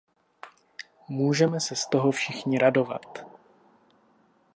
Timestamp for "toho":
1.87-2.11